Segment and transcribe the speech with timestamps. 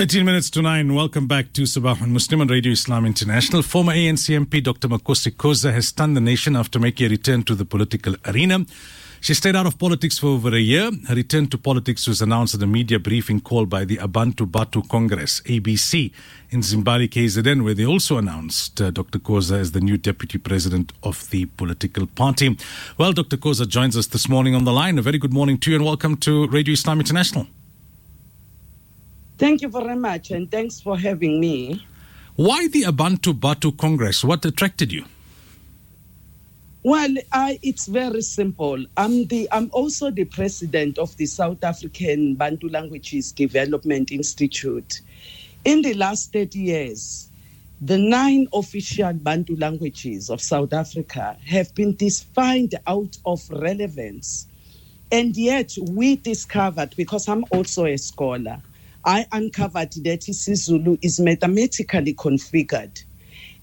[0.00, 0.94] 13 minutes to 9.
[0.94, 3.60] Welcome back to Sabah on Muslim on Radio Islam International.
[3.60, 4.88] Former ANC MP Dr.
[4.88, 8.64] Makhosi Khoza has stunned the nation after making a return to the political arena.
[9.20, 10.90] She stayed out of politics for over a year.
[11.06, 14.88] Her return to politics was announced at a media briefing called by the Abantu Batho
[14.88, 16.10] Congress, ABC,
[16.48, 19.18] in Zimbabwe, KZN, where they also announced uh, Dr.
[19.18, 22.56] Khoza as the new deputy president of the political party.
[22.96, 23.36] Well, Dr.
[23.36, 24.98] Khoza joins us this morning on the line.
[24.98, 27.46] A very good morning to you and welcome to Radio Islam International.
[29.40, 31.82] Thank you very much, and thanks for having me.
[32.36, 34.22] Why the Abantu Batho Congress?
[34.22, 35.06] What attracted you?
[36.82, 38.84] Well, I, it's very simple.
[38.98, 45.00] I'm the I'm also the president of the South African Bantu Languages Development Institute.
[45.64, 47.30] In the last 30 years,
[47.80, 54.46] the nine official Bantu languages of South Africa have been defined out of relevance.
[55.10, 58.60] And yet we discovered, because I'm also a scholar,
[59.04, 63.02] I uncovered that isiZulu is mathematically configured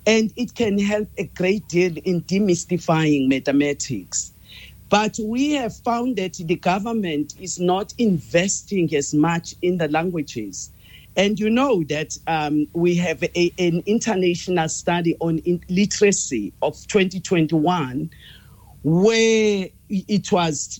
[0.06, 4.32] and it can help a great deal in demystifying mathematics.
[4.90, 10.72] But we have found that the government is not investing as much in the languages.
[11.18, 18.10] And you know that um, we have a, an international study on literacy of 2021
[18.84, 20.80] where it was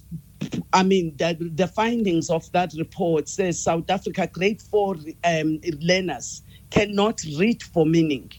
[0.74, 6.44] I mean, the, the, findings of that report says South Africa grade four um, learners
[6.70, 8.32] cannot read for meaning.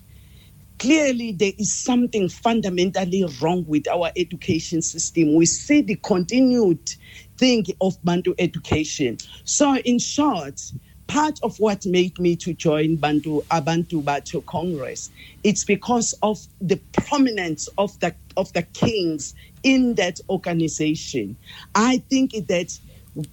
[0.78, 5.34] Clearly, there is something fundamentally wrong with our education system.
[5.34, 6.88] We see the continued
[7.36, 9.18] thing of Bantu education.
[9.44, 10.60] So, in short,
[11.08, 15.10] part of what made me to join Bantu Abantu Batho Congress,
[15.42, 19.34] it's because of the prominence of the of the kings
[19.64, 21.36] in that organization.
[21.74, 22.78] I think that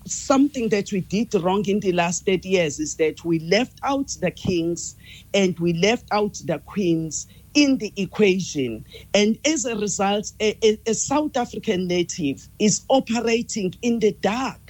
[0.07, 4.15] something that we did wrong in the last 30 years is that we left out
[4.19, 4.95] the kings
[5.33, 8.83] and we left out the queens in the equation.
[9.13, 14.64] And as a result, a, a, a South African native is operating in the dark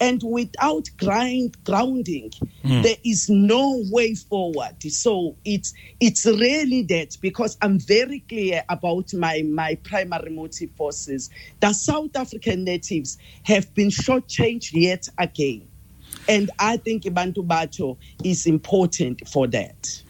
[0.00, 2.30] and without grind, grounding
[2.64, 2.82] mm.
[2.82, 9.12] there is no way forward so it's it's really that because i'm very clear about
[9.14, 11.30] my my primary motive forces
[11.60, 15.66] the south african natives have been shortchanged yet again
[16.28, 20.02] and i think bantu batho is important for that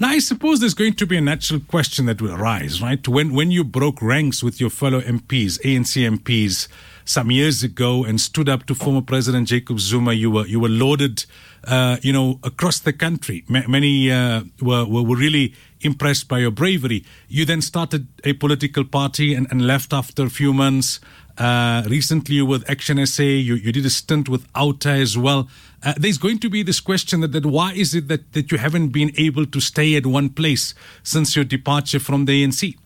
[0.00, 3.06] now, I suppose there's going to be a natural question that will arise, right?
[3.06, 6.68] When when you broke ranks with your fellow MPs, ANC MPs,
[7.10, 10.68] some years ago and stood up to former President Jacob Zuma, you were you were
[10.68, 11.24] lauded,
[11.64, 13.44] uh, you know, across the country.
[13.52, 17.04] M- many uh, were, were really impressed by your bravery.
[17.26, 21.00] You then started a political party and, and left after a few months.
[21.36, 25.48] Uh, recently, with Action SA, you, you did a stint with OUTA as well.
[25.82, 28.58] Uh, there's going to be this question that, that why is it that, that you
[28.58, 32.76] haven't been able to stay at one place since your departure from the ANC?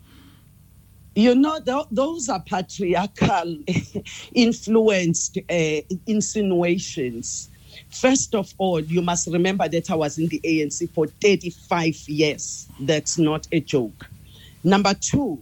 [1.14, 3.58] You know, th- those are patriarchal
[4.34, 7.50] influenced uh, insinuations.
[7.90, 12.68] First of all, you must remember that I was in the ANC for 35 years.
[12.80, 14.06] That's not a joke.
[14.64, 15.38] Number two,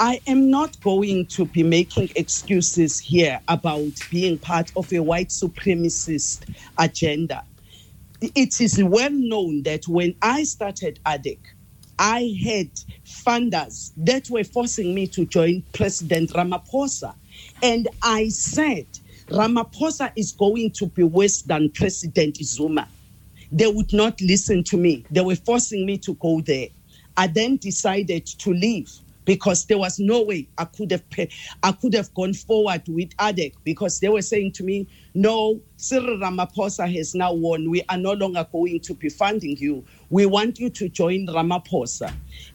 [0.00, 5.28] I am not going to be making excuses here about being part of a white
[5.28, 6.48] supremacist
[6.78, 7.44] agenda.
[8.20, 11.38] It is well known that when I started ADEC,
[11.98, 12.70] I had
[13.06, 17.14] funders that were forcing me to join President Ramaphosa.
[17.62, 18.86] And I said,
[19.30, 22.90] Ramaphosa is going to be worse than President Zuma.
[23.52, 25.06] They would not listen to me.
[25.10, 26.68] They were forcing me to go there.
[27.16, 28.90] I then decided to leave
[29.28, 31.02] because there was no way I could have
[31.62, 36.16] I could have gone forward with ADEC because they were saying to me, no, Cyril
[36.16, 37.68] Ramaphosa has now won.
[37.68, 39.84] We are no longer going to be funding you.
[40.08, 42.10] We want you to join Ramaphosa.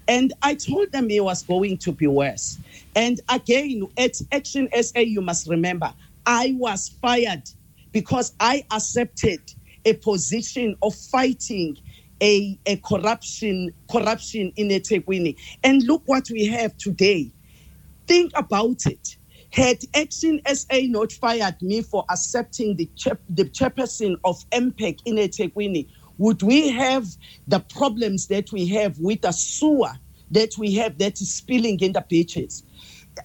[0.07, 2.57] And I told them it was going to be worse.
[2.95, 5.93] And again, at Action SA, you must remember,
[6.25, 7.43] I was fired
[7.91, 9.41] because I accepted
[9.85, 11.77] a position of fighting
[12.23, 15.35] a, a corruption corruption in eThekwini.
[15.63, 17.31] And look what we have today.
[18.07, 19.17] Think about it.
[19.51, 22.89] Had Action SA not fired me for accepting the,
[23.29, 25.87] the chairperson of MPAC in eThekwini,
[26.17, 27.05] would we have
[27.47, 29.91] the problems that we have with the sewer
[30.31, 32.63] that we have that is spilling in the beaches?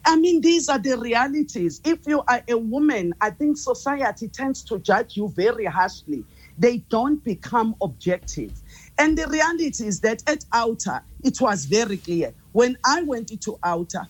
[0.04, 1.80] I mean, these are the realities.
[1.84, 6.24] If you are a woman, I think society tends to judge you very harshly.
[6.58, 8.52] They don't become objective.
[8.98, 12.34] And the reality is that at OUTA, it was very clear.
[12.52, 14.08] When I went into OUTA,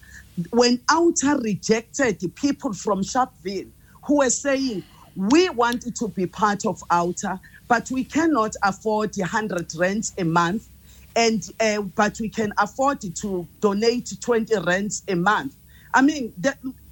[0.52, 3.72] when OUTA rejected the people from Sharpeville
[4.06, 4.84] who were saying,
[5.16, 10.68] we wanted to be part of OUTA, but we cannot afford 100 rands a month,
[11.16, 15.54] and uh, but we can afford to donate 20 rands a month.
[15.94, 16.32] I mean,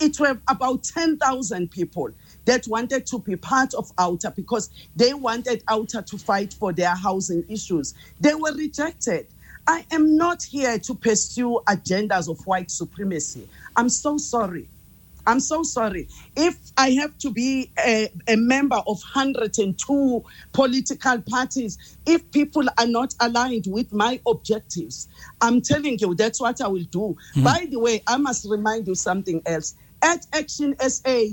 [0.01, 2.11] it were about 10,000 people
[2.47, 6.95] that wanted to be part of OUTA because they wanted OUTA to fight for their
[6.95, 7.95] housing issues.
[8.21, 9.27] They were rejected.
[9.67, 13.49] I am not here to pursue agendas of white supremacy.
[13.77, 14.69] I'm so sorry.
[15.26, 16.08] I'm so sorry.
[16.37, 22.87] If I have to be a, a, member of 102 political parties, if people are
[22.87, 25.08] not aligned with my objectives,
[25.40, 27.17] I'm telling you, that's what I will do.
[27.34, 27.44] Mm-hmm.
[27.44, 29.75] By the way, I must remind you something else.
[30.02, 31.25] At Action SA,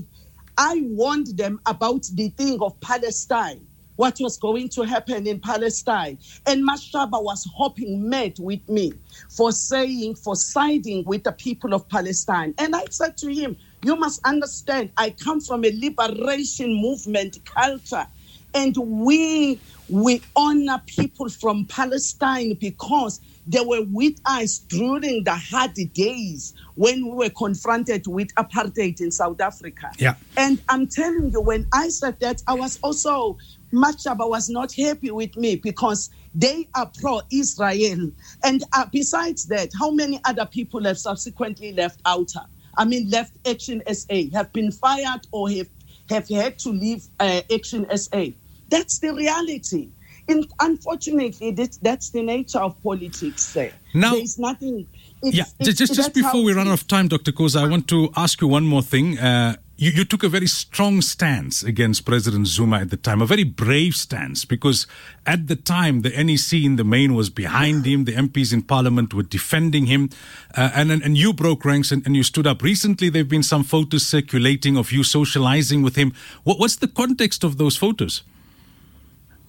[0.58, 6.18] I warned them about the thing of Palestine what was going to happen in Palestine.
[6.46, 8.94] And Mashaba was hoping mad with me
[9.30, 12.54] for saying, for siding with the people of Palestine.
[12.58, 18.08] And I said to him, You must understand, I come from a liberation movement culture.
[18.56, 19.60] And we
[19.90, 27.06] we honor people from Palestine because they were with us during the hard days when
[27.06, 29.92] we were confronted with apartheid in South Africa.
[29.98, 30.16] Yeah.
[30.38, 33.38] And I'm telling you, when I said that, I was also
[33.74, 38.12] Mashaba was not happy with me because they are pro Israel.
[38.44, 42.46] And uh, besides that, how many other people have subsequently left OUTA?
[42.78, 45.70] I mean, left Action SA, have been fired or have,
[46.10, 48.26] have had to leave uh, Action SA.
[48.70, 49.90] That's the reality.
[50.28, 53.54] In, unfortunately, this, that's the nature of politics.
[53.54, 53.74] There.
[53.94, 54.88] Now, There's nothing.
[55.22, 57.32] It's, yeah, it's, just, just before we run out of time, Dr.
[57.32, 59.20] Khoza, I want to ask you one more thing.
[59.20, 63.26] Uh, you, you, took a very strong stance against President Zuma at the time, a
[63.26, 64.86] very brave stance, because
[65.26, 69.14] at the time the NEC in the main was behind him, the MPs in Parliament
[69.14, 70.10] were defending him,
[70.56, 72.62] uh, and, and you broke ranks and, and, you stood up.
[72.62, 76.14] Recently, there have been some photos circulating of you socializing with him.
[76.44, 78.22] What, what's the context of those photos?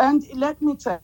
[0.00, 1.00] And let me tell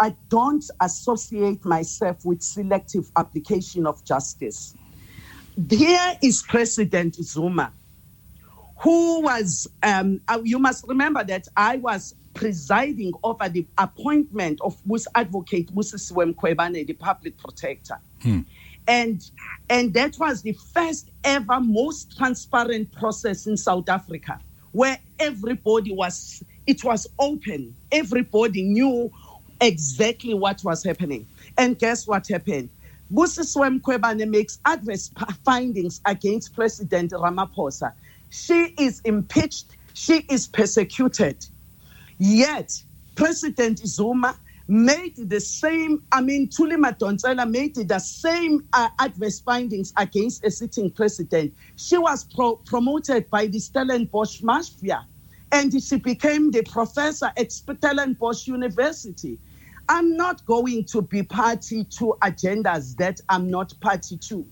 [0.00, 4.74] I don't associate myself with selective application of justice.
[5.68, 7.72] Here is President Zuma,
[8.78, 14.76] who was, um, uh, you must remember that I was presiding over the appointment of
[14.86, 17.98] Mus Advocate Busisiwe Mkhwebane, the public protector.
[18.22, 18.40] Hmm.
[18.88, 19.30] And,
[19.68, 24.40] and that was the first ever most transparent process in South Africa
[24.72, 27.74] where everybody was, it was open.
[27.92, 29.10] Everybody knew
[29.60, 31.26] exactly what was happening.
[31.58, 32.70] And guess what happened?
[33.12, 35.10] Busisiwe Mkhwebane makes adverse
[35.44, 37.92] findings against President Ramaphosa.
[38.30, 41.44] She is impeached, she is persecuted.
[42.18, 42.82] Yet,
[43.16, 49.92] President Zuma made the same, I mean, Thuli Madonsela made the same uh, adverse findings
[49.96, 51.52] against a sitting president.
[51.74, 55.04] She was pro- promoted by the Stellenbosch Mafia
[55.50, 59.38] and she became the professor at Stellenbosch University.
[59.90, 64.46] I'm not going to be party to agendas that I'm not party to.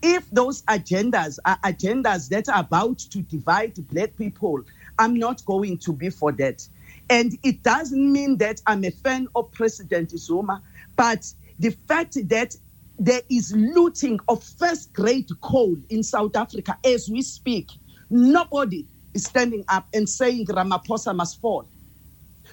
[0.00, 4.62] If those agendas are agendas that are about to divide black people,
[4.96, 6.68] I'm not going to be for that.
[7.10, 10.62] And it doesn't mean that I'm a fan of President Zuma,
[10.96, 12.54] but the fact that
[12.96, 17.72] there is looting of first grade coal in South Africa as we speak,
[18.08, 21.68] nobody is standing up and saying Ramaphosa must fall.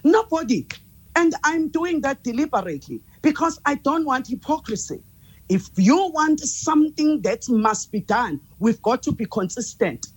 [0.03, 0.67] Nobody.
[1.15, 5.01] And I'm doing that deliberately because I don't want hypocrisy.
[5.49, 10.07] If you want something that must be done, we've got to be consistent.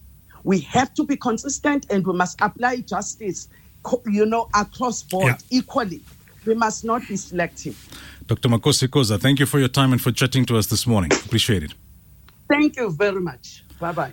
[0.44, 3.48] We have to be consistent and we must apply justice
[4.06, 5.58] you know, across board yeah.
[5.58, 6.00] equally.
[6.44, 7.76] We must not be selective.
[8.26, 8.48] Dr.
[8.48, 11.12] Makhosi Khoza, thank you for your time and for chatting to us this morning.
[11.12, 11.74] Appreciate it.
[12.48, 13.64] Thank you very much.
[13.80, 14.12] Bye bye.